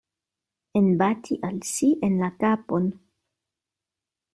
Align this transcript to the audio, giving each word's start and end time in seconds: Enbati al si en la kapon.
Enbati 0.79 1.37
al 1.49 1.61
si 1.73 1.91
en 2.09 2.19
la 2.25 2.33
kapon. 2.41 2.91